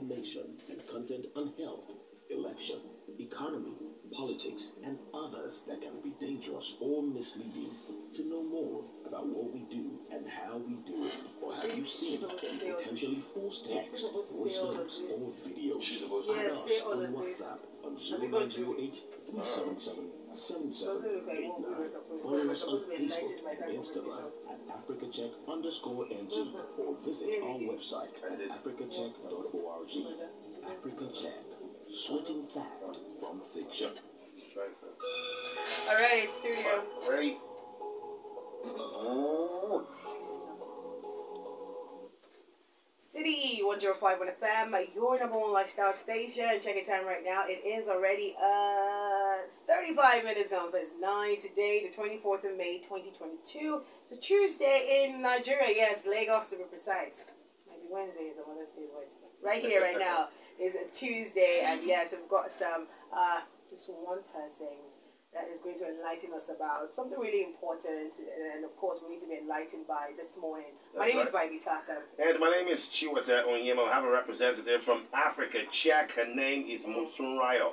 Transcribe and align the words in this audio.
information 0.00 0.56
and 0.70 0.86
content 0.86 1.26
on 1.36 1.52
health, 1.58 1.96
election, 2.30 2.78
economy, 3.18 3.76
politics, 4.12 4.76
and 4.84 4.98
others 5.14 5.66
that 5.68 5.80
can 5.80 6.00
be 6.02 6.12
dangerous 6.18 6.78
or 6.80 7.02
misleading. 7.02 7.70
To 8.14 8.28
know 8.28 8.42
more 8.50 8.84
about 9.06 9.26
what 9.28 9.52
we 9.52 9.66
do 9.70 10.00
and 10.10 10.26
how 10.26 10.58
we 10.58 10.82
do 10.82 11.06
it, 11.06 11.14
or 11.40 11.54
have 11.54 11.76
you 11.76 11.84
seen 11.84 12.18
potentially 12.18 13.14
false 13.14 13.62
text, 13.62 14.02
voice 14.10 14.60
notes, 14.64 15.02
or 15.06 15.30
videos? 15.46 16.10
Add 16.34 16.50
us 16.50 16.82
on 16.90 17.14
WhatsApp 17.14 17.70
on 17.84 17.94
0908 17.94 18.96
377 19.30 20.10
7789. 20.32 22.22
Follow 22.22 22.50
us 22.50 22.64
on 22.64 22.78
Facebook 22.90 23.62
and 23.62 23.78
Instagram 23.78 24.29
AfricaCheck 25.10 25.32
underscore 25.52 26.06
NG 26.10 26.54
or 26.78 26.94
visit 27.04 27.42
our 27.42 27.58
website 27.58 28.14
at 28.30 28.38
africacheck.org. 28.38 29.88
Africa 30.64 31.04
Check, 31.12 31.42
switching 31.90 32.46
fact 32.46 32.96
from 33.18 33.40
fiction. 33.40 33.90
All 35.88 35.94
right, 35.96 36.28
studio. 36.30 36.84
Ready? 37.10 37.38
City 42.96 43.58
105 43.62 44.18
FM, 44.40 44.94
your 44.94 45.18
number 45.18 45.38
one 45.38 45.52
lifestyle 45.52 45.92
station. 45.92 46.46
Check 46.62 46.76
your 46.76 46.84
time 46.84 47.04
right 47.04 47.24
now. 47.24 47.42
It 47.46 47.66
is 47.66 47.88
already 47.88 48.36
uh 48.40 48.99
35 49.66 50.24
minutes 50.24 50.50
gone 50.50 50.72
past 50.72 50.96
9 51.00 51.40
today, 51.40 51.88
the 51.88 51.96
24th 51.96 52.50
of 52.50 52.56
May 52.56 52.78
2022. 52.78 53.82
It's 54.04 54.18
a 54.18 54.20
Tuesday 54.20 55.04
in 55.04 55.22
Nigeria. 55.22 55.68
Yes, 55.74 56.06
Lagos 56.06 56.50
to 56.50 56.58
be 56.58 56.64
precise. 56.64 57.34
Maybe 57.68 57.82
Wednesday 57.88 58.24
is 58.24 58.38
I 58.38 58.48
want 58.48 58.60
to 58.66 58.70
see 58.70 58.86
what. 58.92 59.08
Right 59.42 59.62
here, 59.62 59.80
right 59.80 59.98
now, 59.98 60.28
is 60.60 60.74
a 60.74 60.86
Tuesday, 60.86 61.62
and 61.64 61.80
yes, 61.86 62.14
we've 62.18 62.28
got 62.28 62.50
some, 62.50 62.88
uh, 63.10 63.40
just 63.70 63.90
one 63.90 64.18
person 64.34 64.68
that 65.32 65.48
is 65.48 65.62
going 65.62 65.78
to 65.78 65.86
enlighten 65.88 66.34
us 66.36 66.50
about 66.54 66.92
something 66.92 67.18
really 67.18 67.44
important, 67.44 68.12
and 68.52 68.64
of 68.66 68.76
course, 68.76 68.98
we 69.02 69.14
need 69.14 69.20
to 69.22 69.28
be 69.28 69.38
enlightened 69.40 69.86
by 69.88 70.10
this 70.14 70.38
morning. 70.38 70.76
My 70.94 71.06
That's 71.06 71.14
name 71.14 71.26
is 71.26 71.32
right. 71.32 71.48
Baby 71.48 71.58
Sasa. 71.58 72.02
And 72.22 72.38
my 72.38 72.50
name 72.50 72.68
is 72.68 72.80
Chiwata 72.80 73.46
Onyema. 73.46 73.88
I 73.88 73.94
have 73.94 74.04
a 74.04 74.10
representative 74.10 74.82
from 74.82 75.04
Africa. 75.14 75.60
Check. 75.70 76.12
Her 76.12 76.26
name 76.26 76.66
is 76.66 76.84
Motunrayo 76.84 77.72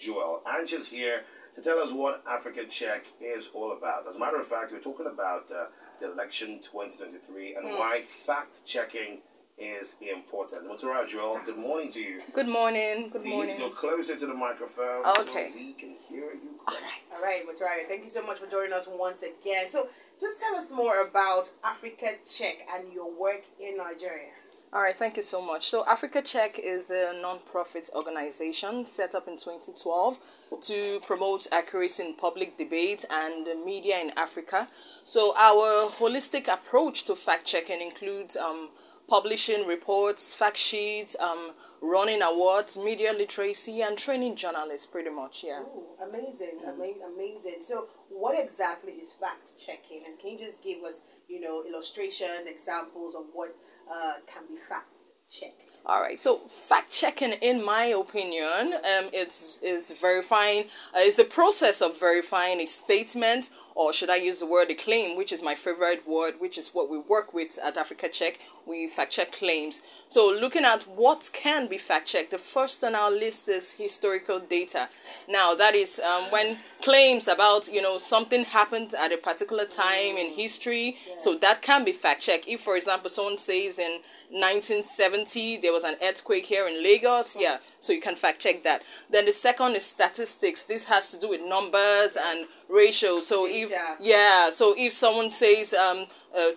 Joel. 0.00 0.42
And 0.46 0.68
she's 0.68 0.90
here 0.90 1.24
to 1.54 1.62
tell 1.62 1.78
us 1.78 1.92
what 1.92 2.22
Africa 2.28 2.64
Check 2.68 3.04
is 3.20 3.50
all 3.54 3.72
about. 3.72 4.06
As 4.08 4.16
a 4.16 4.18
matter 4.18 4.40
of 4.40 4.46
fact, 4.46 4.72
we're 4.72 4.80
talking 4.80 5.06
about 5.06 5.50
uh, 5.50 5.66
the 6.00 6.10
election 6.12 6.60
2023 6.62 7.54
and 7.56 7.66
why 7.78 8.00
fact 8.02 8.66
checking 8.66 9.18
is 9.58 9.98
important. 10.00 10.66
Motunrayo 10.66 11.06
Joel, 11.06 11.40
good 11.44 11.58
morning 11.58 11.90
to 11.92 12.00
you. 12.00 12.20
Good 12.32 12.48
morning. 12.48 13.10
Good 13.12 13.24
You 13.26 13.44
need 13.44 13.52
to 13.52 13.58
go 13.58 13.70
closer 13.70 14.16
to 14.16 14.26
the 14.26 14.32
microphone 14.34 15.04
Okay. 15.04 15.50
so 15.52 15.56
we 15.56 15.72
can 15.74 15.96
hear 16.08 16.32
you. 16.32 16.58
All 16.66 16.74
right. 16.74 17.02
All 17.12 17.22
right, 17.24 17.42
Matraria, 17.46 17.86
thank 17.86 18.04
you 18.04 18.08
so 18.10 18.22
much 18.26 18.38
for 18.38 18.46
joining 18.46 18.72
us 18.72 18.88
once 18.90 19.22
again. 19.22 19.68
So, 19.68 19.88
just 20.18 20.40
tell 20.40 20.54
us 20.56 20.72
more 20.74 21.06
about 21.06 21.50
Africa 21.62 22.12
Check 22.26 22.66
and 22.74 22.90
your 22.90 23.10
work 23.12 23.42
in 23.60 23.76
Nigeria. 23.76 24.32
All 24.72 24.82
right. 24.82 24.96
Thank 24.96 25.16
you 25.16 25.22
so 25.22 25.44
much. 25.44 25.66
So, 25.66 25.84
Africa 25.88 26.22
Check 26.22 26.60
is 26.62 26.92
a 26.92 27.12
non-profit 27.20 27.90
organization 27.92 28.84
set 28.84 29.16
up 29.16 29.26
in 29.26 29.36
2012 29.36 30.18
to 30.60 31.00
promote 31.04 31.48
accuracy 31.50 32.04
in 32.04 32.14
public 32.14 32.56
debate 32.56 33.04
and 33.10 33.64
media 33.64 33.98
in 33.98 34.12
Africa. 34.16 34.68
So, 35.02 35.34
our 35.36 35.90
holistic 35.90 36.46
approach 36.46 37.02
to 37.06 37.16
fact 37.16 37.46
checking 37.46 37.82
includes 37.82 38.36
um, 38.36 38.68
publishing 39.10 39.66
reports, 39.66 40.32
fact 40.32 40.56
sheets, 40.56 41.16
um, 41.20 41.52
running 41.82 42.22
awards, 42.22 42.78
media 42.78 43.12
literacy, 43.12 43.82
and 43.82 43.98
training 43.98 44.36
journalists. 44.36 44.86
Pretty 44.86 45.10
much, 45.10 45.42
yeah. 45.44 45.60
Ooh, 45.60 45.88
amazing, 46.00 46.60
amazing, 46.64 47.02
amazing. 47.14 47.56
So, 47.62 47.88
what 48.08 48.38
exactly 48.38 48.92
is 48.92 49.12
fact 49.12 49.54
checking? 49.58 50.02
And 50.06 50.18
can 50.18 50.30
you 50.30 50.38
just 50.38 50.62
give 50.62 50.82
us, 50.84 51.02
you 51.28 51.40
know, 51.40 51.64
illustrations, 51.68 52.46
examples 52.46 53.14
of 53.16 53.24
what 53.32 53.56
uh, 53.90 54.14
can 54.32 54.44
be 54.48 54.56
fact 54.56 54.88
checked? 55.30 55.82
All 55.86 56.00
right. 56.00 56.20
So 56.20 56.38
fact 56.48 56.92
checking, 56.92 57.32
in 57.40 57.64
my 57.64 57.84
opinion, 57.84 58.74
um, 58.74 59.10
it's 59.12 59.62
is 59.62 59.98
verifying. 60.00 60.64
Uh, 60.94 60.98
is 60.98 61.16
the 61.16 61.24
process 61.24 61.80
of 61.80 61.98
verifying 61.98 62.60
a 62.60 62.66
statement, 62.66 63.50
or 63.74 63.92
should 63.92 64.10
I 64.10 64.16
use 64.16 64.40
the 64.40 64.46
word 64.46 64.70
a 64.70 64.74
claim, 64.74 65.16
which 65.16 65.32
is 65.32 65.42
my 65.42 65.54
favorite 65.54 66.06
word, 66.06 66.34
which 66.38 66.58
is 66.58 66.70
what 66.70 66.90
we 66.90 66.98
work 66.98 67.32
with 67.32 67.58
at 67.64 67.76
Africa 67.76 68.08
Check. 68.08 68.40
We 68.70 68.86
fact 68.86 69.10
check 69.10 69.32
claims. 69.32 69.82
So 70.08 70.32
looking 70.40 70.64
at 70.64 70.84
what 70.84 71.28
can 71.32 71.66
be 71.66 71.76
fact 71.76 72.06
checked, 72.06 72.30
the 72.30 72.38
first 72.38 72.84
on 72.84 72.94
our 72.94 73.10
list 73.10 73.48
is 73.48 73.72
historical 73.72 74.38
data. 74.38 74.88
Now 75.28 75.54
that 75.56 75.74
is 75.74 75.98
um, 75.98 76.30
when 76.30 76.58
claims 76.80 77.26
about 77.26 77.68
you 77.72 77.82
know 77.82 77.98
something 77.98 78.44
happened 78.44 78.92
at 78.96 79.12
a 79.12 79.16
particular 79.16 79.64
time 79.64 80.16
in 80.16 80.34
history. 80.34 80.94
So 81.18 81.36
that 81.38 81.62
can 81.62 81.84
be 81.84 81.90
fact 81.90 82.22
checked. 82.22 82.44
If, 82.46 82.60
for 82.60 82.76
example, 82.76 83.10
someone 83.10 83.38
says 83.38 83.80
in 83.80 84.02
1970 84.30 85.56
there 85.58 85.72
was 85.72 85.82
an 85.82 85.96
earthquake 86.04 86.46
here 86.46 86.68
in 86.68 86.80
Lagos, 86.84 87.36
yeah, 87.38 87.56
so 87.80 87.92
you 87.92 88.00
can 88.00 88.14
fact 88.14 88.40
check 88.40 88.62
that. 88.62 88.82
Then 89.10 89.26
the 89.26 89.32
second 89.32 89.74
is 89.74 89.84
statistics. 89.84 90.62
This 90.62 90.88
has 90.88 91.10
to 91.10 91.18
do 91.18 91.30
with 91.30 91.40
numbers 91.44 92.16
and 92.16 92.46
ratios. 92.72 93.26
So 93.26 93.46
if 93.48 93.70
yeah, 94.00 94.50
so 94.50 94.74
if 94.76 94.92
someone 94.92 95.30
says 95.30 95.74
um 95.74 96.06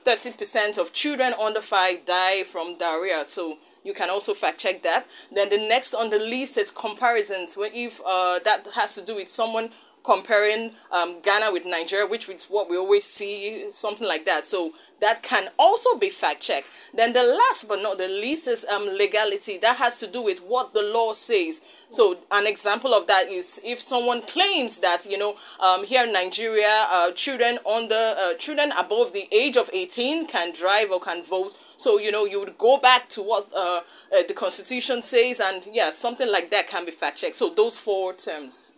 thirty 0.06 0.32
percent 0.32 0.78
of 0.78 0.94
children 0.94 1.34
under 1.42 1.62
five 1.62 2.06
die 2.06 2.44
from 2.44 2.78
diarrhea, 2.78 3.24
so 3.26 3.58
you 3.84 3.94
can 3.94 4.10
also 4.10 4.34
fact 4.34 4.60
check 4.60 4.84
that. 4.84 5.06
Then 5.34 5.50
the 5.50 5.58
next 5.58 5.94
on 5.94 6.10
the 6.10 6.20
list 6.20 6.58
is 6.58 6.72
comparisons. 6.72 7.56
When 7.58 7.72
if 7.74 8.00
uh 8.06 8.40
that 8.46 8.68
has 8.76 8.96
to 8.96 9.04
do 9.04 9.16
with 9.16 9.28
someone 9.28 9.72
comparing 10.04 10.72
um, 10.92 11.22
Ghana 11.22 11.52
with 11.52 11.66
Nigeria, 11.66 12.06
which 12.06 12.28
is 12.30 12.46
what 12.46 12.70
we 12.70 12.78
always 12.78 13.06
see, 13.06 13.72
something 13.72 14.08
like 14.08 14.26
that. 14.26 14.44
So 14.44 14.74
that 15.00 15.24
can 15.24 15.48
also 15.58 15.98
be 15.98 16.10
fact 16.10 16.42
checked. 16.42 16.68
Then 16.94 17.14
the 17.14 17.24
last 17.24 17.68
but 17.68 17.82
not 17.82 17.98
the 17.98 18.08
least 18.08 18.48
is 18.48 18.66
um, 18.66 18.86
legality. 18.98 19.58
That 19.58 19.78
has 19.78 20.00
to 20.02 20.08
do 20.08 20.22
with 20.24 20.40
what 20.40 20.74
the 20.74 20.84
law 20.84 21.14
says. 21.14 21.62
So 21.90 22.18
an 22.32 22.48
example 22.48 22.94
of 22.94 23.08
that 23.08 23.28
is 23.30 23.62
if 23.64 23.80
someone 23.80 24.22
claims 24.22 24.80
that 24.80 25.06
you 25.10 25.18
know 25.18 25.36
um, 25.60 25.86
here 25.86 26.06
in 26.06 26.14
Nigeria, 26.14 26.86
uh, 26.92 27.12
children 27.12 27.58
under 27.70 27.96
uh, 27.96 28.34
children 28.36 28.72
above 28.78 29.14
the 29.14 29.28
age 29.32 29.58
of 29.58 29.70
eighteen 29.74 30.28
can 30.28 30.54
drive 30.54 30.92
or 30.92 31.00
can 31.00 31.24
vote. 31.24 31.54
So 31.78 31.98
you 31.98 32.12
know 32.12 32.26
you 32.26 32.40
would 32.40 32.58
go 32.58 32.78
back 32.78 33.10
to 33.10 33.22
what 33.22 33.48
uh, 33.56 33.82
uh, 34.14 34.24
the 34.28 34.34
constitution 34.34 35.02
says, 35.02 35.40
and 35.40 35.64
yeah, 35.72 35.90
something 35.92 36.32
like 36.32 36.52
that 36.52 36.68
can 36.68 36.86
be 36.86 36.92
fact 36.92 37.18
checked. 37.20 37.36
So 37.36 37.50
those 37.50 37.80
four 37.80 38.14
terms. 38.14 38.76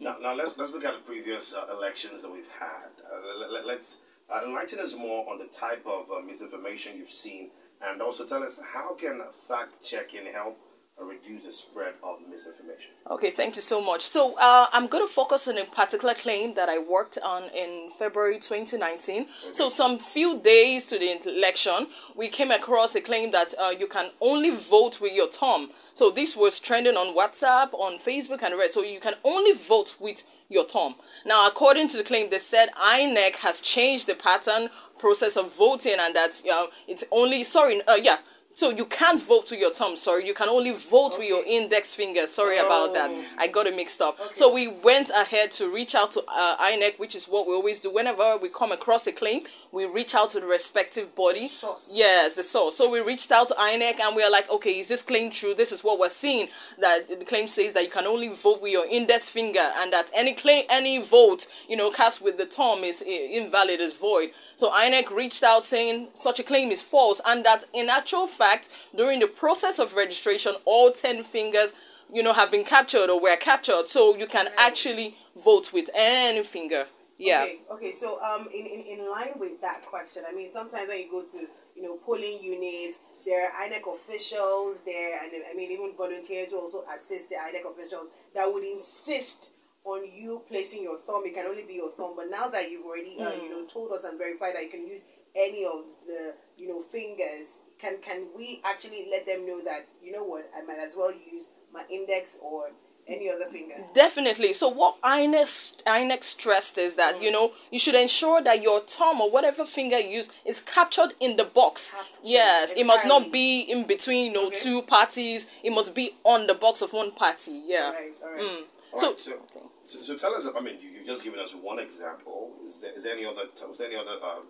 Now, 0.00 0.16
now 0.20 0.34
let's 0.34 0.56
let's 0.56 0.72
look 0.72 0.84
at 0.84 0.94
the 0.94 1.00
previous 1.00 1.54
uh, 1.54 1.66
elections 1.76 2.22
that 2.22 2.32
we've 2.32 2.50
had. 2.60 2.90
Uh, 3.04 3.48
let, 3.66 3.80
us 3.80 4.02
uh, 4.32 4.42
enlighten 4.46 4.78
us 4.78 4.96
more 4.96 5.28
on 5.28 5.38
the 5.38 5.46
type 5.46 5.84
of 5.86 6.10
uh, 6.10 6.20
misinformation 6.24 6.96
you've 6.96 7.10
seen, 7.10 7.50
and 7.82 8.00
also 8.00 8.24
tell 8.24 8.42
us 8.42 8.62
how 8.72 8.94
can 8.94 9.20
fact 9.32 9.82
checking 9.82 10.26
help 10.32 10.56
reduce 11.04 11.46
the 11.46 11.52
spread 11.52 11.94
of 12.02 12.18
misinformation. 12.28 12.90
Okay, 13.08 13.30
thank 13.30 13.56
you 13.56 13.62
so 13.62 13.84
much. 13.84 14.02
So 14.02 14.34
uh, 14.40 14.66
I'm 14.72 14.88
going 14.88 15.06
to 15.06 15.12
focus 15.12 15.48
on 15.48 15.58
a 15.58 15.64
particular 15.64 16.14
claim 16.14 16.54
that 16.54 16.68
I 16.68 16.78
worked 16.78 17.18
on 17.24 17.44
in 17.54 17.90
February 17.96 18.38
2019. 18.38 19.26
So 19.52 19.68
some 19.68 19.98
few 19.98 20.40
days 20.40 20.84
to 20.86 20.98
the 20.98 21.36
election, 21.36 21.88
we 22.16 22.28
came 22.28 22.50
across 22.50 22.94
a 22.94 23.00
claim 23.00 23.30
that 23.32 23.54
uh, 23.60 23.70
you 23.78 23.86
can 23.86 24.10
only 24.20 24.50
vote 24.50 25.00
with 25.00 25.14
your 25.14 25.28
thumb. 25.28 25.70
So 25.94 26.10
this 26.10 26.36
was 26.36 26.60
trending 26.60 26.94
on 26.94 27.16
WhatsApp, 27.16 27.72
on 27.74 27.98
Facebook, 27.98 28.42
and 28.42 28.58
rest. 28.58 28.74
So 28.74 28.82
you 28.82 29.00
can 29.00 29.14
only 29.24 29.52
vote 29.52 29.96
with 30.00 30.24
your 30.48 30.64
thumb. 30.64 30.94
Now, 31.26 31.46
according 31.46 31.88
to 31.88 31.98
the 31.98 32.04
claim, 32.04 32.30
they 32.30 32.38
said 32.38 32.68
INEC 32.76 33.36
has 33.42 33.60
changed 33.60 34.06
the 34.08 34.14
pattern 34.14 34.68
process 34.98 35.36
of 35.36 35.56
voting, 35.56 35.94
and 35.98 36.14
that 36.14 36.42
uh, 36.50 36.66
it's 36.86 37.04
only 37.12 37.44
sorry, 37.44 37.80
uh, 37.86 37.98
yeah. 38.00 38.18
So 38.58 38.70
you 38.70 38.86
can't 38.86 39.22
vote 39.24 39.52
with 39.52 39.60
your 39.60 39.70
thumb. 39.72 39.96
Sorry, 39.96 40.26
you 40.26 40.34
can 40.34 40.48
only 40.48 40.72
vote 40.72 41.14
with 41.16 41.28
your 41.28 41.44
index 41.46 41.94
finger. 41.94 42.26
Sorry 42.26 42.58
about 42.58 42.92
that. 42.92 43.14
I 43.38 43.46
got 43.46 43.66
it 43.66 43.76
mixed 43.76 44.00
up. 44.00 44.18
So 44.34 44.52
we 44.52 44.66
went 44.66 45.10
ahead 45.10 45.52
to 45.52 45.72
reach 45.72 45.94
out 45.94 46.10
to 46.12 46.24
uh, 46.26 46.56
INEC, 46.56 46.98
which 46.98 47.14
is 47.14 47.26
what 47.26 47.46
we 47.46 47.52
always 47.52 47.78
do 47.78 47.94
whenever 47.94 48.36
we 48.36 48.48
come 48.48 48.72
across 48.72 49.06
a 49.06 49.12
claim. 49.12 49.42
We 49.70 49.86
reach 49.86 50.12
out 50.16 50.30
to 50.30 50.40
the 50.40 50.48
respective 50.48 51.14
body. 51.14 51.46
Source. 51.46 51.92
Yes, 51.94 52.34
the 52.34 52.42
source. 52.42 52.74
So 52.74 52.90
we 52.90 52.98
reached 52.98 53.30
out 53.30 53.46
to 53.46 53.54
INEC 53.54 54.00
and 54.00 54.16
we 54.16 54.24
are 54.24 54.32
like, 54.32 54.50
okay, 54.50 54.70
is 54.70 54.88
this 54.88 55.04
claim 55.04 55.30
true? 55.30 55.54
This 55.54 55.70
is 55.70 55.82
what 55.82 56.00
we're 56.00 56.08
seeing. 56.08 56.48
That 56.80 57.02
the 57.20 57.24
claim 57.24 57.46
says 57.46 57.74
that 57.74 57.84
you 57.84 57.90
can 57.90 58.06
only 58.06 58.28
vote 58.30 58.60
with 58.60 58.72
your 58.72 58.90
index 58.90 59.30
finger, 59.30 59.70
and 59.78 59.92
that 59.92 60.10
any 60.16 60.34
claim, 60.34 60.64
any 60.68 61.00
vote, 61.00 61.46
you 61.68 61.76
know, 61.76 61.92
cast 61.92 62.24
with 62.24 62.38
the 62.38 62.46
thumb 62.46 62.80
is 62.82 63.02
invalid, 63.02 63.78
is 63.78 63.96
void. 63.96 64.30
So 64.58 64.72
INEC 64.72 65.14
reached 65.14 65.44
out 65.44 65.64
saying 65.64 66.08
such 66.14 66.40
a 66.40 66.42
claim 66.42 66.70
is 66.70 66.82
false, 66.82 67.20
and 67.24 67.44
that 67.44 67.64
in 67.72 67.88
actual 67.88 68.26
fact, 68.26 68.68
during 68.94 69.20
the 69.20 69.28
process 69.28 69.78
of 69.78 69.94
registration, 69.94 70.52
all 70.64 70.90
ten 70.90 71.22
fingers, 71.22 71.76
you 72.12 72.24
know, 72.24 72.32
have 72.32 72.50
been 72.50 72.64
captured 72.64 73.08
or 73.08 73.22
were 73.22 73.36
captured. 73.36 73.86
So 73.86 74.16
you 74.16 74.26
can 74.26 74.48
actually 74.58 75.16
vote 75.36 75.72
with 75.72 75.88
any 75.94 76.42
finger. 76.42 76.86
Yeah. 77.18 77.42
Okay, 77.42 77.58
okay. 77.70 77.92
So, 77.92 78.20
um, 78.20 78.48
in, 78.52 78.66
in, 78.66 78.98
in 78.98 79.10
line 79.10 79.34
with 79.36 79.60
that 79.60 79.82
question, 79.82 80.24
I 80.28 80.34
mean, 80.34 80.52
sometimes 80.52 80.88
when 80.88 80.98
you 80.98 81.10
go 81.10 81.22
to, 81.22 81.46
you 81.76 81.82
know, 81.82 81.96
polling 82.04 82.38
units, 82.42 82.98
there 83.24 83.46
are 83.46 83.68
INEC 83.68 83.92
officials 83.92 84.82
there, 84.84 85.22
and 85.22 85.32
I 85.48 85.54
mean 85.54 85.70
even 85.70 85.94
volunteers 85.96 86.50
who 86.50 86.58
also 86.58 86.82
assist 86.92 87.30
the 87.30 87.36
INEC 87.36 87.70
officials 87.70 88.08
that 88.34 88.52
would 88.52 88.64
insist 88.64 89.52
on 89.84 90.04
you 90.04 90.42
placing 90.48 90.82
your 90.82 90.98
thumb. 90.98 91.22
It 91.24 91.34
can 91.34 91.46
only 91.46 91.64
be 91.64 91.74
your 91.74 91.90
thumb. 91.90 92.14
But 92.16 92.26
now 92.30 92.48
that 92.48 92.70
you've 92.70 92.84
already 92.84 93.16
uh, 93.20 93.32
you 93.42 93.50
know 93.50 93.64
told 93.66 93.92
us 93.92 94.04
and 94.04 94.18
verified 94.18 94.54
that 94.54 94.62
you 94.62 94.70
can 94.70 94.86
use 94.86 95.04
any 95.36 95.64
of 95.64 95.84
the 96.06 96.34
you 96.56 96.68
know 96.68 96.80
fingers, 96.82 97.62
can 97.80 97.98
can 98.02 98.28
we 98.36 98.60
actually 98.64 99.06
let 99.10 99.26
them 99.26 99.46
know 99.46 99.62
that 99.64 99.88
you 100.02 100.12
know 100.12 100.24
what 100.24 100.50
I 100.56 100.62
might 100.64 100.78
as 100.78 100.94
well 100.96 101.12
use 101.12 101.48
my 101.72 101.84
index 101.90 102.38
or 102.42 102.70
any 103.06 103.30
other 103.30 103.46
finger? 103.50 103.74
Definitely. 103.94 104.52
So 104.52 104.68
what 104.68 105.00
INEC, 105.00 105.82
INEC 105.84 106.22
stressed 106.22 106.76
is 106.76 106.96
that, 106.96 107.14
Mm. 107.16 107.22
you 107.22 107.30
know, 107.30 107.52
you 107.70 107.78
should 107.78 107.94
ensure 107.94 108.42
that 108.42 108.62
your 108.62 108.80
thumb 108.80 109.22
or 109.22 109.30
whatever 109.30 109.64
finger 109.64 109.98
you 109.98 110.16
use 110.16 110.42
is 110.44 110.60
captured 110.60 111.14
in 111.18 111.36
the 111.36 111.44
box. 111.46 111.92
Captured 111.92 112.12
yes, 112.22 112.74
it 112.74 112.84
must 112.84 113.06
not 113.06 113.32
be 113.32 113.62
in 113.62 113.84
between, 113.86 114.26
you 114.26 114.32
know, 114.32 114.46
Okay. 114.48 114.58
two 114.60 114.82
parties. 114.82 115.46
It 115.62 115.70
must 115.70 115.94
be 115.94 116.16
on 116.22 116.46
the 116.48 116.54
box 116.54 116.82
of 116.82 116.92
one 116.92 117.12
party. 117.12 117.62
Yeah. 117.64 117.84
All 117.86 117.92
right, 117.92 118.12
all 118.22 118.30
right. 118.30 118.40
Mm. 118.40 118.64
All 118.92 118.98
So, 118.98 119.08
right, 119.10 119.20
so, 119.20 119.30
so, 119.54 119.67
so 119.88 120.16
tell 120.16 120.34
us. 120.34 120.46
I 120.54 120.60
mean, 120.60 120.76
you, 120.80 120.90
you've 120.90 121.06
just 121.06 121.24
given 121.24 121.40
us 121.40 121.54
one 121.54 121.78
example. 121.78 122.52
Is 122.64 122.82
there, 122.82 122.92
is 122.92 123.04
there 123.04 123.14
any 123.14 123.24
other 123.24 123.42
was 123.68 123.78
there 123.78 123.88
any 123.88 123.96
other 123.96 124.16
uh, 124.22 124.40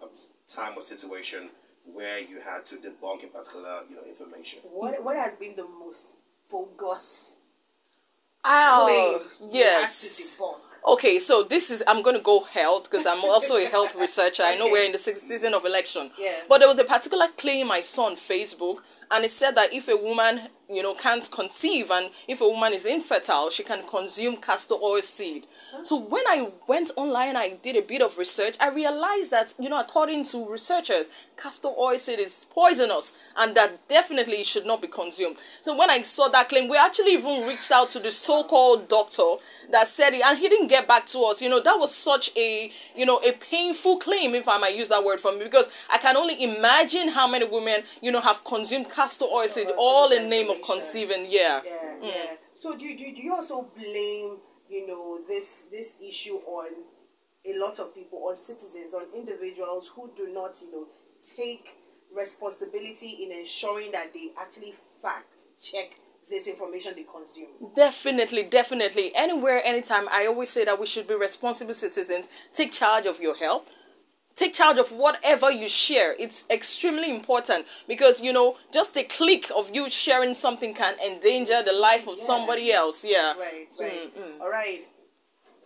time 0.46 0.72
or 0.76 0.82
situation 0.82 1.50
where 1.84 2.18
you 2.18 2.40
had 2.40 2.66
to 2.66 2.76
debunk 2.76 3.24
a 3.24 3.28
particular 3.28 3.82
you 3.88 3.96
know 3.96 4.02
information? 4.08 4.60
What 4.64 5.02
what 5.04 5.16
has 5.16 5.36
been 5.36 5.56
the 5.56 5.64
most 5.64 6.16
bogus 6.50 7.38
oh, 8.44 9.22
claim 9.30 9.50
yes. 9.52 10.40
Okay, 10.86 11.18
so 11.18 11.42
this 11.42 11.70
is 11.70 11.82
I'm 11.86 12.02
gonna 12.02 12.20
go 12.20 12.44
health 12.44 12.84
because 12.90 13.06
I'm 13.06 13.22
also 13.24 13.56
a 13.56 13.66
health 13.66 13.94
researcher. 14.00 14.42
I 14.44 14.54
know 14.56 14.64
Okay. 14.64 14.72
we're 14.72 14.86
in 14.86 14.92
the 14.92 14.98
sixth 14.98 15.24
season 15.24 15.52
of 15.54 15.64
election. 15.64 16.10
Yeah. 16.18 16.32
But 16.48 16.58
there 16.58 16.68
was 16.68 16.78
a 16.78 16.84
particular 16.84 17.26
claim 17.36 17.70
I 17.70 17.80
saw 17.80 18.06
on 18.06 18.14
Facebook, 18.16 18.78
and 19.10 19.24
it 19.24 19.30
said 19.30 19.54
that 19.56 19.72
if 19.72 19.88
a 19.88 19.96
woman, 19.96 20.48
you 20.68 20.82
know, 20.82 20.94
can't 20.94 21.28
conceive 21.32 21.90
and 21.90 22.10
if 22.28 22.40
a 22.40 22.48
woman 22.48 22.72
is 22.72 22.84
infertile, 22.84 23.50
she 23.50 23.62
can 23.62 23.86
consume 23.88 24.36
castor 24.36 24.74
oil 24.74 25.00
seed. 25.00 25.46
So 25.82 25.98
when 25.98 26.26
I 26.26 26.50
went 26.66 26.90
online, 26.96 27.36
I 27.36 27.58
did 27.62 27.76
a 27.76 27.82
bit 27.82 28.02
of 28.02 28.18
research. 28.18 28.56
I 28.60 28.68
realized 28.68 29.30
that 29.30 29.54
you 29.58 29.68
know, 29.68 29.80
according 29.80 30.24
to 30.26 30.50
researchers, 30.50 31.08
castor 31.36 31.68
oil 31.68 31.96
seed 31.96 32.18
is 32.18 32.46
poisonous, 32.50 33.12
and 33.36 33.54
that 33.54 33.88
definitely 33.88 34.44
should 34.44 34.66
not 34.66 34.82
be 34.82 34.88
consumed. 34.88 35.36
So 35.62 35.78
when 35.78 35.90
I 35.90 36.02
saw 36.02 36.28
that 36.28 36.48
claim, 36.48 36.68
we 36.68 36.76
actually 36.76 37.14
even 37.14 37.46
reached 37.46 37.70
out 37.70 37.88
to 37.90 37.98
the 37.98 38.10
so-called 38.10 38.88
doctor 38.88 39.36
that 39.70 39.86
said 39.86 40.10
it, 40.12 40.22
and 40.24 40.38
he 40.38 40.48
didn't 40.48 40.68
get 40.68 40.88
back 40.88 41.06
to 41.06 41.18
us. 41.20 41.40
You 41.40 41.48
know, 41.48 41.62
that 41.62 41.78
was 41.78 41.94
such 41.94 42.30
a 42.36 42.70
you 42.94 43.06
know 43.06 43.18
a 43.18 43.32
painful 43.32 43.98
claim, 43.98 44.34
if 44.34 44.48
I 44.48 44.58
might 44.58 44.76
use 44.76 44.88
that 44.90 45.04
word 45.04 45.20
for 45.20 45.32
me, 45.32 45.44
because 45.44 45.70
I 45.90 45.98
can 45.98 46.16
only 46.16 46.42
imagine 46.42 47.08
how 47.08 47.30
many 47.30 47.46
women 47.46 47.80
you 48.02 48.12
know 48.12 48.20
have 48.20 48.44
consumed 48.44 48.90
castor 48.90 49.26
oil 49.26 49.48
seed, 49.48 49.68
all 49.78 50.12
in 50.12 50.28
name 50.28 50.50
of 50.50 50.57
information. 50.58 50.74
conceiving. 50.74 51.26
Yeah. 51.30 51.60
Yeah, 51.64 51.96
yeah. 52.02 52.10
Mm. 52.10 52.36
So 52.54 52.76
do, 52.76 52.96
do, 52.96 53.14
do 53.14 53.22
you 53.22 53.34
also 53.34 53.70
blame, 53.76 54.38
you 54.68 54.86
know, 54.86 55.20
this 55.26 55.68
this 55.70 55.98
issue 56.06 56.36
on 56.46 56.70
a 57.46 57.58
lot 57.58 57.78
of 57.78 57.94
people, 57.94 58.18
on 58.28 58.36
citizens, 58.36 58.92
on 58.94 59.04
individuals 59.14 59.90
who 59.94 60.10
do 60.16 60.28
not, 60.32 60.56
you 60.60 60.72
know, 60.72 60.86
take 61.36 61.76
responsibility 62.14 63.24
in 63.24 63.32
ensuring 63.32 63.92
that 63.92 64.12
they 64.12 64.30
actually 64.40 64.74
fact 65.02 65.40
check 65.62 65.94
this 66.28 66.46
information 66.46 66.92
they 66.94 67.04
consume? 67.04 67.48
Definitely, 67.74 68.44
definitely. 68.44 69.12
Anywhere, 69.16 69.62
anytime. 69.64 70.08
I 70.10 70.26
always 70.26 70.50
say 70.50 70.64
that 70.64 70.78
we 70.78 70.86
should 70.86 71.08
be 71.08 71.14
responsible 71.14 71.74
citizens. 71.74 72.28
Take 72.52 72.72
charge 72.72 73.06
of 73.06 73.20
your 73.20 73.36
health. 73.36 73.70
Take 74.38 74.54
charge 74.54 74.78
of 74.78 74.90
whatever 74.92 75.50
you 75.50 75.68
share. 75.68 76.14
It's 76.16 76.46
extremely 76.48 77.10
important 77.12 77.66
because 77.88 78.22
you 78.22 78.32
know, 78.32 78.56
just 78.72 78.96
a 78.96 79.02
click 79.02 79.46
of 79.56 79.70
you 79.74 79.90
sharing 79.90 80.32
something 80.34 80.74
can 80.74 80.94
endanger 81.04 81.60
the 81.64 81.72
life 81.88 82.06
of 82.06 82.14
Yeah. 82.18 82.24
somebody 82.30 82.70
else. 82.72 83.04
Yeah. 83.04 83.34
Right, 83.36 83.66
right. 83.80 84.14
Mm, 84.16 84.40
All 84.40 84.48
right. 84.48 84.86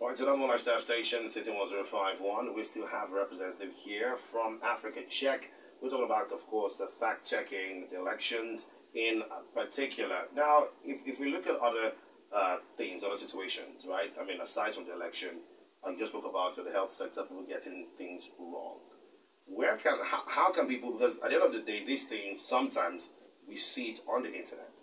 All 0.01 0.07
right, 0.07 0.17
so 0.17 0.25
number 0.25 0.41
one 0.41 0.49
lifestyle 0.49 0.79
station, 0.79 1.29
City 1.29 1.51
1051. 1.51 2.55
We 2.55 2.63
still 2.63 2.87
have 2.87 3.11
a 3.11 3.15
representative 3.15 3.75
here 3.85 4.17
from 4.17 4.59
Africa 4.63 5.01
Check. 5.07 5.51
We're 5.79 5.89
talking 5.89 6.05
about, 6.05 6.31
of 6.31 6.45
course, 6.47 6.79
the 6.79 6.87
fact 6.99 7.29
checking 7.29 7.87
the 7.91 7.99
elections 7.99 8.69
in 8.95 9.21
particular. 9.53 10.21
Now, 10.35 10.65
if, 10.83 11.01
if 11.05 11.19
we 11.19 11.31
look 11.31 11.45
at 11.45 11.57
other 11.59 11.93
uh, 12.35 12.57
things, 12.75 13.03
other 13.03 13.15
situations, 13.15 13.85
right? 13.87 14.11
I 14.19 14.25
mean, 14.25 14.41
aside 14.41 14.73
from 14.73 14.85
the 14.87 14.93
election, 14.93 15.41
uh, 15.85 15.91
you 15.91 16.05
spoke 16.05 16.25
about 16.25 16.55
the 16.55 16.71
health 16.71 16.93
sector, 16.93 17.23
people 17.23 17.43
getting 17.47 17.87
things 17.97 18.31
wrong. 18.39 18.79
Where 19.45 19.75
can, 19.77 19.97
how, 20.05 20.23
how 20.27 20.51
can 20.51 20.67
people, 20.67 20.93
because 20.93 21.19
at 21.19 21.29
the 21.29 21.35
end 21.35 21.43
of 21.43 21.53
the 21.53 21.59
day, 21.59 21.85
these 21.85 22.05
things, 22.07 22.41
sometimes 22.41 23.11
we 23.47 23.57
see 23.57 23.91
it 23.91 23.99
on 24.07 24.23
the 24.23 24.29
internet. 24.33 24.81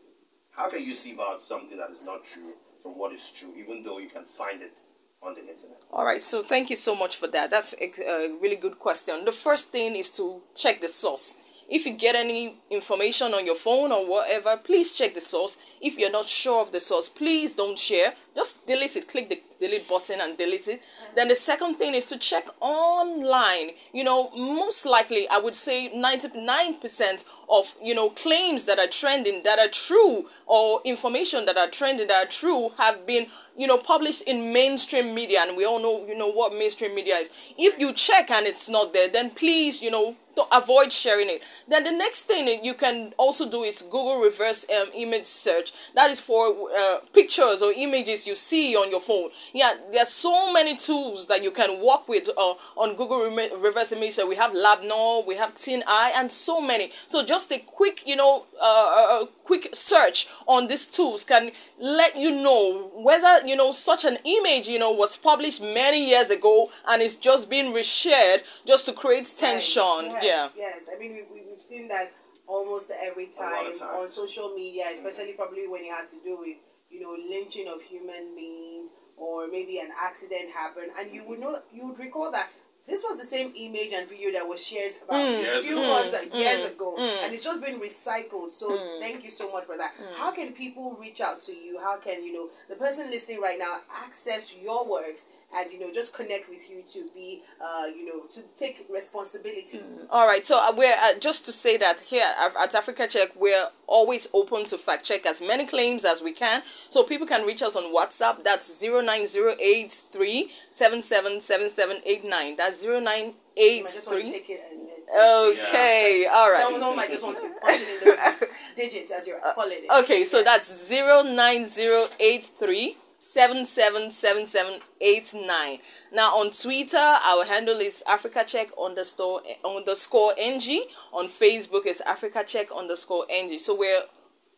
How 0.51 0.69
can 0.69 0.83
you 0.83 0.95
sieve 0.95 1.19
out 1.19 1.43
something 1.43 1.79
that 1.79 1.91
is 1.91 2.03
not 2.03 2.25
true 2.25 2.55
from 2.83 2.99
what 2.99 3.13
is 3.13 3.31
true, 3.31 3.55
even 3.57 3.83
though 3.83 3.99
you 3.99 4.09
can 4.09 4.25
find 4.25 4.61
it 4.63 4.81
on 5.23 5.35
the 5.35 5.41
internet? 5.41 5.83
All 5.91 6.05
right, 6.05 6.23
so 6.23 6.43
thank 6.43 6.71
you 6.71 6.77
so 6.77 6.95
much 6.95 7.17
for 7.17 7.27
that. 7.29 7.51
That's 7.51 7.75
a, 7.81 8.03
a 8.03 8.39
really 8.41 8.57
good 8.57 8.79
question. 8.79 9.25
The 9.25 9.33
first 9.33 9.73
thing 9.73 9.97
is 9.97 10.11
to 10.13 10.43
check 10.55 10.81
the 10.81 10.89
source. 10.89 11.39
If 11.71 11.87
you 11.87 11.93
get 11.93 12.17
any 12.17 12.57
information 12.69 13.33
on 13.33 13.47
your 13.47 13.55
phone 13.55 13.93
or 13.93 14.05
whatever, 14.05 14.57
please 14.57 14.91
check 14.91 15.15
the 15.15 15.21
source. 15.21 15.57
If 15.81 15.97
you're 15.97 16.11
not 16.11 16.27
sure 16.27 16.61
of 16.61 16.73
the 16.73 16.81
source, 16.81 17.09
please 17.09 17.55
don't 17.55 17.79
share. 17.79 18.15
Just 18.35 18.67
delete 18.67 18.97
it. 18.97 19.07
Click 19.07 19.29
the 19.29 19.41
delete 19.61 19.89
button 19.89 20.19
and 20.21 20.37
delete 20.37 20.67
it. 20.67 20.83
Then 21.15 21.29
the 21.29 21.37
second 21.37 21.77
thing 21.77 21.95
is 21.95 22.07
to 22.07 22.19
check 22.19 22.49
online. 22.59 23.71
You 23.93 24.03
know, 24.03 24.31
most 24.31 24.85
likely, 24.85 25.29
I 25.31 25.39
would 25.39 25.55
say 25.55 25.93
99% 25.95 27.25
of, 27.49 27.75
you 27.81 27.95
know, 27.95 28.11
claims 28.11 28.67
that 28.67 28.81
are 28.81 28.89
trending 28.89 29.43
that 29.45 29.61
are 29.61 29.71
true 29.71 30.27
or 30.47 30.81
information 30.85 31.47
that 31.47 31.57
are 31.57 31.69
trending 31.71 32.09
that 32.09 32.27
are 32.27 32.29
true 32.29 32.71
have 32.79 33.07
been 33.07 33.27
you 33.57 33.67
know 33.67 33.77
published 33.77 34.23
in 34.23 34.53
mainstream 34.53 35.15
media 35.15 35.41
and 35.47 35.57
we 35.57 35.67
all 35.67 35.83
know 35.83 36.07
you 36.07 36.17
know 36.17 36.33
what 36.33 36.53
mainstream 36.55 36.95
media 36.95 37.15
is 37.17 37.31
if 37.59 37.79
you 37.79 37.93
check 37.93 38.31
and 38.31 38.47
it's 38.47 38.71
not 38.71 38.95
there 38.95 39.09
then 39.09 39.29
please 39.29 39.83
you 39.83 39.91
know 39.91 40.17
don't 40.41 40.63
avoid 40.63 40.93
sharing 40.93 41.29
it. 41.29 41.43
Then 41.69 41.85
the 41.85 41.93
next 41.93 42.25
thing 42.25 42.45
that 42.47 42.65
you 42.65 42.75
can 42.75 43.13
also 43.17 43.49
do 43.49 43.63
is 43.63 43.83
google 43.83 44.21
reverse 44.21 44.67
um, 44.71 44.89
image 44.95 45.25
search. 45.25 45.73
That 45.95 46.11
is 46.11 46.21
for 46.21 46.71
uh, 46.77 46.99
pictures 47.13 47.63
or 47.63 47.73
images 47.77 48.27
you 48.27 48.35
see 48.35 48.75
on 48.77 48.91
your 48.91 49.01
phone. 49.01 49.31
Yeah 49.55 49.73
there 49.93 50.03
are 50.03 50.07
so 50.07 50.53
many 50.53 50.77
tools 50.77 51.27
that 51.29 51.43
you 51.43 51.51
can 51.51 51.85
work 51.85 52.09
with 52.09 52.29
uh, 52.37 52.55
on 52.77 52.97
google 52.97 53.25
Remi- 53.25 53.55
reverse 53.57 53.93
image. 53.93 54.13
Search 54.13 54.29
we 54.29 54.37
have 54.37 54.55
labnor 54.55 55.23
we 55.27 55.37
have 55.37 55.55
TinEye 55.55 56.11
and 56.17 56.31
so 56.31 56.61
many. 56.61 56.91
So 57.07 57.25
just 57.25 57.53
a 57.53 57.59
quick 57.59 58.03
you 58.07 58.17
know 58.17 58.47
uh, 58.63 59.25
a 59.25 59.29
quick 59.45 59.69
search 59.75 60.27
on 60.47 60.69
these 60.69 60.87
tools 60.89 61.25
can 61.25 61.51
let 61.79 62.17
you 62.17 62.31
know 62.31 62.91
whether 62.95 63.47
you 63.47 63.57
know 63.57 63.73
such 63.73 64.05
an 64.05 64.17
image 64.25 64.69
you 64.69 64.79
know 64.79 64.93
was 64.93 65.17
published 65.17 65.63
many 65.63 66.09
years 66.09 66.31
ago 66.31 66.69
and 66.89 67.03
it's 67.03 67.17
just 67.17 67.49
being 67.51 67.73
reshared 67.73 68.43
just 68.67 68.87
to 68.87 68.93
create 68.93 69.27
tension 69.37 69.83
Right. 69.83 70.21
yeah 70.23 70.49
Yes, 70.51 70.55
yes. 70.57 70.91
I 70.95 70.99
mean, 70.99 71.13
we, 71.15 71.23
we, 71.33 71.47
we've 71.51 71.63
seen 71.63 71.89
that 71.89 72.13
almost 72.47 72.91
every 72.91 73.27
time 73.27 73.73
on 74.01 74.11
social 74.11 74.55
media, 74.55 74.85
especially 74.95 75.33
probably 75.35 75.67
when 75.69 75.83
it 75.83 75.91
has 75.93 76.11
to 76.11 76.19
do 76.23 76.39
with, 76.41 76.57
you 76.91 77.01
know, 77.01 77.15
lynching 77.29 77.69
of 77.69 77.81
human 77.83 78.35
beings 78.37 78.91
or 79.17 79.47
maybe 79.49 79.79
an 79.79 79.91
accident 80.01 80.51
happened. 80.53 80.91
And 80.99 81.13
you 81.15 81.25
would 81.29 81.39
know, 81.39 81.59
you 81.73 81.87
would 81.89 81.99
recall 81.99 82.31
that 82.33 82.51
this 82.91 83.05
was 83.09 83.17
the 83.17 83.25
same 83.25 83.53
image 83.57 83.93
and 83.95 84.09
video 84.09 84.33
that 84.33 84.47
was 84.47 84.67
shared 84.67 84.95
about 85.05 85.21
a 85.21 85.61
few 85.63 85.79
ago. 85.79 85.89
months, 85.89 86.13
uh, 86.13 86.37
years 86.37 86.65
ago. 86.65 86.97
And 86.99 87.33
it's 87.33 87.45
just 87.45 87.63
been 87.63 87.81
recycled. 87.81 88.51
So 88.51 88.77
thank 88.99 89.25
you 89.25 89.31
so 89.31 89.51
much 89.53 89.65
for 89.65 89.77
that. 89.77 89.93
How 90.17 90.33
can 90.33 90.53
people 90.53 90.97
reach 91.01 91.21
out 91.21 91.41
to 91.43 91.53
you? 91.53 91.79
How 91.81 91.97
can, 91.99 92.25
you 92.25 92.33
know, 92.33 92.49
the 92.69 92.77
person 92.77 93.07
listening 93.07 93.41
right 93.41 93.59
now 93.59 93.79
access 94.05 94.55
your 94.61 94.91
works 94.91 95.29
and, 95.55 95.73
you 95.73 95.81
know, 95.81 95.93
just 95.93 96.15
connect 96.15 96.49
with 96.49 96.71
you 96.71 96.83
to 96.93 97.09
be, 97.15 97.43
uh, 97.61 97.87
you 97.87 98.05
know, 98.07 98.27
to 98.31 98.43
take 98.57 98.87
responsibility? 98.91 99.81
All 100.11 100.27
right, 100.27 100.45
so 100.45 100.57
uh, 100.57 100.73
we're 100.77 100.95
uh, 101.03 101.19
just 101.21 101.45
to 101.47 101.53
say 101.53 101.77
that 101.77 102.01
here 102.01 102.25
at 102.39 102.57
at 102.57 102.75
Africa 102.75 103.07
Check, 103.09 103.31
we're 103.37 103.69
always 103.87 104.29
open 104.33 104.65
to 104.67 104.79
fact 104.79 105.05
check 105.05 105.27
as 105.27 105.43
many 105.43 105.67
claims 105.67 106.05
as 106.05 106.23
we 106.23 106.33
can. 106.33 106.63
So 106.91 107.03
people 107.03 107.27
can 107.27 107.47
reach 107.47 107.63
us 107.63 107.77
on 107.77 107.95
WhatsApp. 107.95 108.45
That's 108.45 108.79
zero 108.79 109.01
nine 109.01 109.27
zero 109.27 109.55
eight 109.61 109.91
three 109.91 110.49
seven 110.71 111.03
seven 111.03 111.41
seven 111.41 111.69
seven 111.69 111.99
eight 112.07 112.25
nine. 112.25 112.57
That's 112.57 112.80
zero 112.81 113.01
nine 113.01 113.35
eight 113.57 113.83
I 113.83 113.93
just 113.95 114.07
want 114.07 114.21
to 114.21 114.25
three. 114.25 114.33
take 114.33 114.51
it 114.51 114.61
and 114.71 114.81
then 114.89 114.97
Okay, 115.11 116.27
all 116.33 116.51
Some 116.53 116.73
right. 116.73 116.75
of 116.75 116.81
them 116.81 116.97
might 116.97 117.11
just 117.11 117.25
want 117.25 117.37
to 117.37 117.43
be 117.43 117.49
punching 117.61 117.87
in 117.89 118.05
those 118.05 118.49
digits 118.77 119.11
as 119.13 119.27
you're 119.27 119.45
uh, 119.45 119.53
calling 119.55 119.79
it. 119.83 120.05
Okay, 120.05 120.23
so 120.25 120.43
that's 120.43 120.69
zero 120.89 121.23
nine 121.23 121.67
zero 121.67 122.07
eight 122.21 122.45
three 122.45 122.97
seven 123.19 123.67
seven 123.67 124.11
seven 124.13 124.47
seven 124.47 124.81
eight 125.01 125.35
nine. 125.35 125.79
Now 126.13 126.31
on 126.39 126.51
Twitter, 126.51 126.97
our 126.97 127.45
handle 127.45 127.77
is 127.79 128.05
Africa 128.09 128.45
Check 128.47 128.69
underscore 128.81 129.43
underscore 129.65 130.33
ng. 130.39 130.85
On 131.13 131.27
Facebook, 131.27 131.83
it's 131.87 132.01
Africa 132.03 132.45
Check 132.47 132.69
underscore 132.77 133.27
ng. 133.29 133.59
So 133.59 133.75
we're 133.77 134.03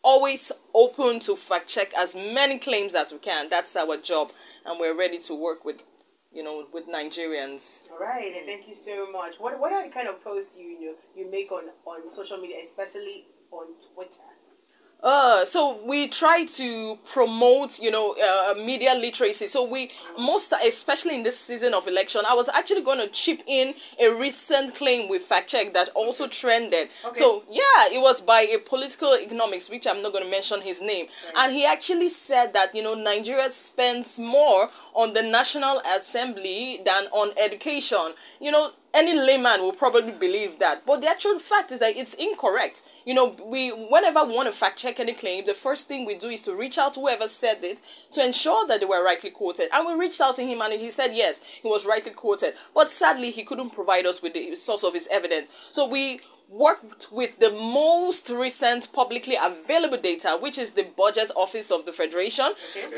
always 0.05 0.53
open 0.75 1.19
to 1.21 1.37
fact 1.37 1.69
check 1.69 1.93
as 1.97 2.15
many 2.15 2.59
claims 2.59 2.95
as 2.95 3.13
we 3.13 3.19
can. 3.19 3.49
That's 3.49 3.75
our 3.77 3.97
job, 3.97 4.33
and 4.67 4.79
we're 4.79 4.97
ready 4.99 5.19
to 5.21 5.35
work 5.35 5.65
with, 5.65 5.81
you 6.35 6.43
know, 6.43 6.67
with 6.73 6.87
Nigerians. 6.89 7.91
All 7.91 7.99
right, 7.99 8.33
and 8.37 8.47
thank 8.47 8.69
you 8.69 8.75
so 8.75 9.11
much. 9.11 9.37
What 9.37 9.59
what 9.59 9.73
are 9.73 9.87
the 9.87 9.93
kind 9.93 10.09
of 10.09 10.23
posts 10.23 10.57
you, 10.59 10.67
you 10.67 10.97
you 11.17 11.31
make 11.31 11.51
on 11.53 11.65
on 11.85 12.09
social 12.11 12.39
media, 12.39 12.57
especially 12.63 13.27
on 13.51 13.75
Twitter? 13.95 14.42
Uh, 15.03 15.45
so 15.45 15.81
we 15.85 16.07
try 16.07 16.45
to 16.45 16.99
promote, 17.13 17.81
you 17.81 17.91
know, 17.91 18.15
uh, 18.23 18.55
media 18.55 18.95
literacy. 18.95 19.49
So 19.49 19.65
we 19.69 19.91
most, 20.19 20.55
especially 20.65 21.17
in 21.17 21.25
this 21.25 21.39
season 21.39 21.75
of 21.75 21.89
election, 21.89 22.23
I 22.29 22.35
was 22.35 22.49
actually 22.49 22.83
going 22.83 23.01
to 23.01 23.09
chip 23.09 23.43
in 23.47 23.75
a 24.01 24.15
recent 24.21 24.75
claim 24.77 25.09
with 25.09 25.23
fact 25.23 25.51
check 25.51 25.75
that 25.75 25.89
also 25.97 26.29
trended. 26.29 26.89
Okay. 27.05 27.15
So 27.19 27.43
yeah, 27.51 27.91
it 27.91 28.01
was 28.01 28.21
by 28.21 28.47
a 28.55 28.59
political 28.59 29.15
economics, 29.15 29.69
which 29.69 29.87
I'm 29.89 30.03
not 30.03 30.13
going 30.13 30.25
to 30.25 30.31
mention 30.31 30.61
his 30.63 30.81
name, 30.81 31.07
and 31.37 31.53
he 31.53 31.67
actually 31.67 32.09
said 32.09 32.53
that 32.55 32.75
you 32.75 32.83
know 32.83 32.95
Nigeria 32.95 33.51
spends 33.51 34.21
more 34.21 34.69
on 34.95 35.15
the 35.15 35.23
National 35.23 35.81
Assembly 35.97 36.79
than 36.85 37.05
on 37.13 37.31
education. 37.43 38.13
You 38.41 38.53
know, 38.53 38.71
any 38.95 39.19
layman 39.19 39.61
will 39.61 39.73
probably 39.73 40.13
believe 40.13 40.59
that. 40.59 40.85
But 40.87 41.01
the 41.01 41.09
actual 41.09 41.39
fact 41.39 41.73
is 41.73 41.81
that 41.81 41.97
it's 41.97 42.15
incorrect. 42.15 42.83
You 43.07 43.15
know 43.15 43.37
we 43.45 43.71
whenever 43.71 44.25
we 44.25 44.35
want 44.35 44.49
to 44.49 44.55
fact 44.55 44.79
check 44.79 45.01
any 45.01 45.15
claim 45.15 45.45
the 45.45 45.55
first 45.55 45.89
thing 45.89 46.07
we 46.07 46.15
do 46.15 46.29
is 46.29 46.43
to 46.43 46.55
reach 46.55 46.79
out 46.79 46.95
to 46.95 47.01
whoever 47.01 47.27
said 47.27 47.59
it 47.63 47.81
to 48.13 48.25
ensure 48.25 48.67
that 48.69 48.81
they 48.81 48.87
were 48.87 49.05
rightly 49.05 49.31
quoted. 49.31 49.69
And 49.73 49.87
we 49.87 49.95
reached 49.95 50.21
out 50.21 50.37
to 50.37 50.43
him 50.43 50.61
and 50.61 50.81
he 50.81 50.91
said 50.91 51.13
yes 51.15 51.43
he 51.63 51.69
was 51.69 51.87
rightly 51.87 52.13
quoted. 52.13 52.55
But 52.75 52.89
sadly 52.89 53.31
he 53.31 53.45
couldn't 53.45 53.71
provide 53.71 54.07
us 54.07 54.23
with 54.23 54.35
the 54.35 54.57
source 54.57 54.85
of 54.85 54.95
his 54.95 55.09
evidence. 55.11 55.49
So 55.73 55.89
we 55.89 56.21
worked 56.53 57.09
with 57.11 57.39
the 57.39 57.51
most 57.51 58.29
recent 58.31 58.93
publicly 58.93 59.37
available 59.43 59.97
data, 59.97 60.37
which 60.41 60.59
is 60.59 60.73
the 60.73 60.87
Budget 60.97 61.31
Office 61.35 61.71
of 61.71 61.87
the 61.87 61.93
Federation. 61.93 62.51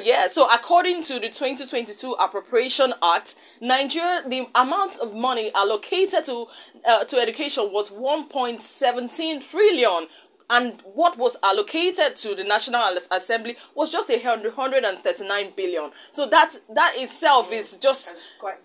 Yeah, 0.03 0.27
so 0.27 0.47
according 0.53 1.03
to 1.03 1.15
the 1.15 1.29
2022 1.29 2.17
Appropriation 2.21 2.93
Act, 3.03 3.37
Nigeria, 3.61 4.23
the 4.29 4.47
amount 4.55 4.99
of 5.01 5.15
money 5.15 5.51
allocated 5.55 6.25
to 6.25 6.47
uh, 6.87 7.05
to 7.05 7.17
education 7.17 7.71
was 7.73 7.91
1.17 7.91 9.49
trillion. 9.51 10.09
And 10.51 10.81
what 10.85 11.19
was 11.19 11.39
allocated 11.43 12.17
to 12.17 12.35
the 12.35 12.45
National 12.45 12.83
Assembly 13.11 13.57
was 13.75 13.91
just 13.91 14.11
a 14.11 14.21
hundred 14.21 14.85
and 14.85 14.99
thirty 14.99 15.27
nine 15.27 15.53
billion. 15.57 15.91
So 16.13 16.27
that 16.27 16.55
that 16.75 16.93
itself 16.97 17.51
is 17.53 17.77
just 17.77 18.17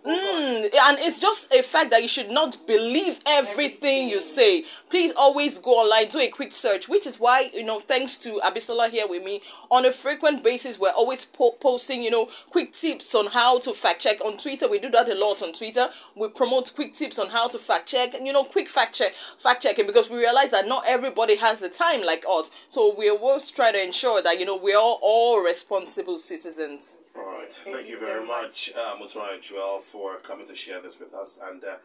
Mm, 0.06 0.64
and 0.64 0.98
it's 1.00 1.20
just 1.20 1.54
a 1.54 1.62
fact 1.64 1.92
that 1.92 2.02
you 2.02 2.08
should 2.08 2.30
not 2.30 2.58
believe 2.68 3.20
everything 3.28 4.10
you 4.10 4.20
say. 4.20 4.64
Please 4.90 5.14
always 5.18 5.58
go 5.60 5.72
online, 5.72 6.08
do 6.10 6.20
a 6.20 6.28
quick 6.28 6.52
search, 6.52 6.90
which 6.90 7.08
is 7.08 7.18
why, 7.18 7.50
you 7.54 7.64
know, 7.64 7.80
thanks 7.80 8.18
to 8.18 8.42
Abisola 8.46 8.90
here 8.90 9.06
with 9.08 9.24
me, 9.24 9.40
on 9.72 9.86
a 9.86 9.92
frequent 9.92 10.44
basis, 10.44 10.80
we're 10.80 10.92
always 10.92 11.26
po- 11.26 11.56
posting, 11.62 12.04
you 12.04 12.12
know, 12.12 12.28
quick 12.50 12.74
tips 12.74 13.14
on 13.16 13.28
how 13.28 13.60
to 13.60 13.72
fact 13.74 14.02
check 14.02 14.20
on 14.26 14.38
Twitter. 14.38 14.68
We 14.68 14.80
do 14.80 14.90
that 14.90 15.08
a 15.08 15.16
lot 15.16 15.42
on 15.42 15.54
Twitter. 15.54 15.90
We 16.16 16.30
promote 16.30 16.74
quick 16.76 16.94
tips 16.94 17.20
on 17.20 17.30
how 17.30 17.48
to 17.48 17.58
fact 17.58 17.88
check 17.88 18.14
and, 18.16 18.26
you 18.26 18.34
know, 18.34 18.44
quick 18.44 18.68
fact 18.68 18.96
check, 18.96 19.14
fact 19.14 19.64
checking 19.64 19.86
because 19.86 20.10
we 20.10 20.18
realize 20.18 20.52
that 20.52 20.68
not 20.68 20.84
everybody 20.88 21.38
has 21.38 21.62
the 21.70 21.76
time 21.76 22.06
like 22.06 22.24
us. 22.30 22.52
So 22.70 22.94
we 22.98 23.10
always 23.10 23.52
try 23.52 23.72
to 23.72 23.82
ensure 23.84 24.22
that, 24.22 24.40
you 24.40 24.46
know, 24.46 24.58
we're 24.58 24.78
all, 24.78 25.00
all 25.02 25.44
responsible 25.44 26.18
citizens. 26.18 27.00
All 27.16 27.38
right. 27.38 27.52
Thank, 27.52 27.76
Thank 27.76 27.88
you 27.88 27.94
you 27.94 28.00
very 28.00 28.26
so 28.26 28.28
much, 28.28 28.72
uh, 28.76 28.96
Muturai 28.96 29.42
Joel, 29.42 29.80
for 29.80 30.18
coming 30.20 30.48
to 30.48 30.56
share 30.56 30.82
this 30.82 31.00
with 31.00 31.14
us. 31.14 31.40
And 31.44 31.64
uh, 31.64 31.78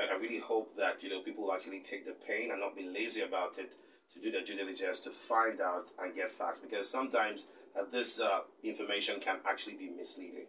I 0.00 0.14
I 0.14 0.18
really 0.18 0.40
hope 0.40 0.76
that 0.76 1.02
you 1.02 1.10
know 1.10 1.20
people 1.20 1.44
will 1.44 1.52
actually 1.52 1.80
take 1.80 2.04
the 2.04 2.16
pain 2.26 2.50
and 2.50 2.60
not 2.60 2.76
be 2.76 2.88
lazy 2.88 3.22
about 3.22 3.58
it 3.58 3.76
to 4.12 4.20
do 4.20 4.30
their 4.30 4.44
due 4.44 4.56
diligence 4.56 5.00
to 5.00 5.10
find 5.10 5.60
out 5.60 5.90
and 5.98 6.14
get 6.14 6.30
facts 6.30 6.60
because 6.60 6.90
sometimes 6.90 7.48
uh, 7.78 7.82
this 7.90 8.20
uh, 8.20 8.40
information 8.62 9.20
can 9.20 9.36
actually 9.48 9.76
be 9.76 9.88
misleading. 9.88 10.46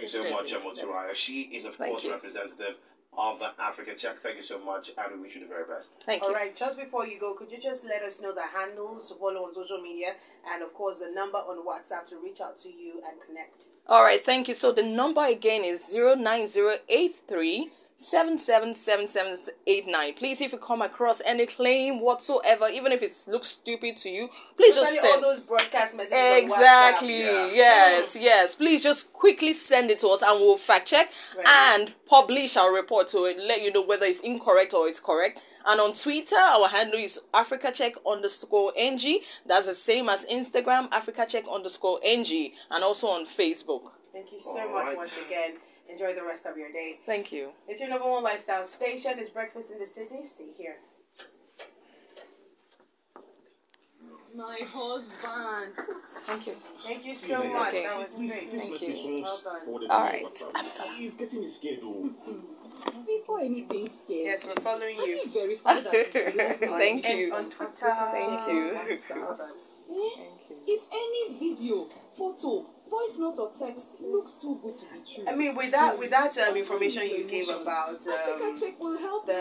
Thank 0.00 0.02
you 0.02 0.08
so 0.08 0.22
much, 0.30 0.50
Definitely. 0.50 1.14
She 1.14 1.42
is, 1.42 1.64
of 1.64 1.74
Thank 1.74 1.92
course, 1.92 2.04
you. 2.04 2.12
representative 2.12 2.76
of 3.16 3.38
the 3.38 3.50
Africa 3.58 3.94
Check. 3.96 4.18
Thank 4.18 4.36
you 4.36 4.42
so 4.42 4.58
much, 4.58 4.90
and 4.98 5.14
we 5.14 5.20
wish 5.22 5.34
you 5.36 5.40
the 5.40 5.46
very 5.46 5.64
best. 5.64 6.02
Thank 6.02 6.20
you. 6.22 6.28
All 6.28 6.34
right, 6.34 6.54
just 6.54 6.78
before 6.78 7.06
you 7.06 7.18
go, 7.18 7.32
could 7.34 7.50
you 7.50 7.58
just 7.58 7.86
let 7.86 8.02
us 8.02 8.20
know 8.20 8.34
the 8.34 8.46
handles 8.54 9.08
to 9.08 9.14
follow 9.14 9.46
on 9.46 9.54
social 9.54 9.80
media 9.80 10.16
and, 10.52 10.62
of 10.62 10.74
course, 10.74 10.98
the 11.00 11.10
number 11.14 11.38
on 11.38 11.64
WhatsApp 11.66 12.06
to 12.08 12.18
reach 12.22 12.42
out 12.42 12.58
to 12.58 12.68
you 12.68 13.00
and 13.08 13.18
connect? 13.26 13.70
All 13.86 14.02
right, 14.02 14.20
thank 14.20 14.48
you. 14.48 14.54
So 14.54 14.70
the 14.70 14.82
number 14.82 15.24
again 15.24 15.64
is 15.64 15.94
09083 15.94 17.70
777789. 17.98 20.14
Please, 20.14 20.40
if 20.40 20.52
you 20.52 20.58
come 20.58 20.82
across 20.82 21.20
any 21.26 21.46
claim 21.46 22.00
whatsoever, 22.00 22.68
even 22.72 22.92
if 22.92 23.02
it 23.02 23.10
looks 23.28 23.48
stupid 23.48 23.96
to 23.96 24.08
you, 24.10 24.28
please 24.56 24.74
just 24.76 24.92
Especially 24.92 25.08
all 25.08 25.14
send. 25.22 25.38
those 25.38 25.46
broadcast 25.46 25.96
messages 25.96 26.18
on 26.18 26.38
Exactly. 26.42 27.20
Yeah. 27.20 27.50
Yes, 27.52 28.16
yes. 28.20 28.54
Please 28.54 28.82
just 28.82 29.12
quickly 29.12 29.52
send 29.52 29.90
it 29.90 29.98
to 30.00 30.08
us 30.08 30.22
and 30.22 30.38
we'll 30.40 30.56
fact 30.58 30.86
check 30.88 31.10
Right. 31.36 31.46
and 31.48 31.94
publish 32.06 32.56
our 32.56 32.72
report 32.74 33.08
to 33.08 33.24
it, 33.24 33.38
let 33.38 33.62
you 33.62 33.72
know 33.72 33.82
whether 33.82 34.06
it's 34.06 34.20
incorrect 34.20 34.72
or 34.74 34.86
it's 34.88 35.00
correct. 35.00 35.40
And 35.68 35.80
on 35.80 35.94
Twitter, 35.94 36.36
our 36.36 36.68
handle 36.68 37.00
is 37.00 37.18
Africa 37.34 37.72
Check 37.72 37.94
underscore 38.06 38.72
NG. 38.76 39.20
That's 39.46 39.66
the 39.66 39.74
same 39.74 40.08
as 40.08 40.24
Instagram, 40.26 40.88
Africa 40.92 41.26
Check 41.28 41.44
underscore 41.52 41.98
NG, 42.04 42.52
and 42.70 42.84
also 42.84 43.08
on 43.08 43.26
Facebook. 43.26 43.90
Thank 44.12 44.30
you 44.32 44.38
so 44.38 44.60
All 44.60 44.68
much 44.74 44.86
right. 44.86 44.96
once 44.96 45.18
again. 45.26 45.54
Enjoy 45.90 46.14
the 46.14 46.24
rest 46.24 46.46
of 46.46 46.56
your 46.56 46.70
day. 46.72 46.98
Thank 47.06 47.32
you. 47.32 47.50
It's 47.68 47.80
your 47.80 47.90
number 47.90 48.10
one 48.10 48.22
lifestyle 48.24 48.64
station. 48.64 49.12
It's 49.18 49.30
Breakfast 49.30 49.72
in 49.72 49.78
the 49.78 49.86
City. 49.86 50.24
Stay 50.24 50.50
here. 50.56 50.76
My 54.36 54.58
husband. 54.70 55.72
Thank 56.26 56.46
you. 56.48 56.52
Thank 56.84 57.06
you 57.06 57.14
so 57.14 57.38
Okay. 57.40 57.52
much. 57.52 57.68
Okay. 57.68 57.82
That 57.86 57.96
was 57.96 58.16
This, 58.18 58.40
great. 58.40 58.52
this 58.52 58.68
Thank 58.68 59.06
you. 59.06 59.22
Well 59.22 59.40
done. 59.44 59.60
forwarded 59.64 59.90
All 59.90 59.98
to 59.98 60.04
me 60.04 60.12
right. 60.12 60.24
on 60.24 60.30
WhatsApp. 60.64 60.94
He's 60.96 61.16
getting 61.16 61.40
me 61.40 61.48
scared. 61.48 61.80
Before 63.06 63.40
anything 63.40 63.86
scares 63.88 64.44
Yes, 64.44 64.46
we're 64.46 64.62
following 64.62 64.98
Let 64.98 65.08
you. 65.08 65.24
me 65.24 65.30
verify 65.32 65.80
that 65.80 65.94
it's 65.94 66.14
real. 66.16 66.76
Thank 66.76 67.06
And 67.06 67.18
you. 67.18 67.34
on 67.34 67.48
Twitter. 67.50 67.94
Thank 68.12 68.48
you. 68.48 68.74
Well 68.74 69.36
done. 69.36 69.50
Eh? 69.88 70.22
If 70.66 70.82
any 70.92 71.38
video, 71.38 71.84
photo, 72.18 72.66
voice 73.06 73.18
not 73.18 73.38
or 73.38 73.50
text 73.50 74.00
it 74.00 74.06
looks 74.08 74.38
too 74.38 74.58
good 74.62 74.76
to 74.76 74.84
be 74.92 75.00
true. 75.06 75.24
I 75.28 75.36
mean, 75.36 75.54
with 75.54 75.70
that, 75.72 75.98
with 75.98 76.10
that 76.10 76.36
um, 76.38 76.56
information 76.56 77.02
you 77.04 77.26
gave 77.28 77.48
about 77.48 77.90
Africa 77.96 78.44
um, 78.44 78.56
Check 78.56 78.80
will 78.80 78.98
help 78.98 79.26
the 79.26 79.32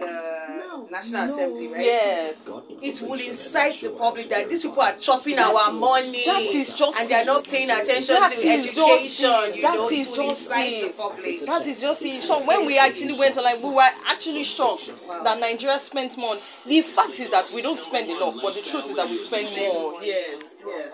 the 0.00 0.66
Now, 0.66 0.86
National 0.90 1.26
no. 1.26 1.32
Assembly, 1.32 1.68
right? 1.68 1.80
Yes. 1.84 2.48
It 2.82 3.02
will 3.08 3.14
incite 3.14 3.74
the 3.82 3.90
public 3.96 4.28
that 4.28 4.48
these 4.48 4.62
people 4.64 4.82
are 4.82 4.96
chopping 4.96 5.38
our 5.38 5.72
money. 5.72 6.24
That 6.26 6.42
is 6.42 6.74
just 6.74 7.00
and 7.00 7.08
they're 7.10 7.24
not 7.26 7.44
paying 7.44 7.70
attention 7.70 8.16
to 8.16 8.24
is 8.24 8.74
just 8.74 8.76
education. 8.76 9.30
it. 9.32 9.56
You 9.56 9.62
That 9.62 9.74
know, 9.74 9.88
is 9.88 10.12
it 10.12 10.18
will 10.18 10.28
just 10.28 10.50
incite 10.50 10.72
it. 10.72 10.92
the 10.96 11.02
public. 11.02 11.46
That 11.46 11.66
is 11.66 11.80
just 11.80 12.04
it. 12.04 12.22
So 12.22 12.44
when 12.46 12.66
we 12.66 12.78
actually 12.78 13.18
went 13.18 13.36
online, 13.36 13.62
we 13.62 13.70
were 13.74 13.90
actually 14.08 14.44
shocked 14.44 14.92
that 15.24 15.40
Nigeria 15.40 15.78
spent 15.78 16.16
more. 16.18 16.36
The 16.66 16.80
fact 16.82 17.18
is 17.20 17.30
that 17.30 17.50
we 17.54 17.62
don't 17.62 17.78
spend 17.78 18.10
enough, 18.10 18.36
but 18.42 18.54
the 18.54 18.62
truth 18.62 18.90
is 18.90 18.96
that 18.96 19.08
we 19.08 19.16
spend 19.16 19.48
more. 19.56 20.02
Yes, 20.02 20.62
yes. 20.66 20.92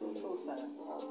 Wow, 0.00 0.12
so 0.12 0.12
so 0.12 0.36
so 0.36 0.36
sad. 0.36 0.58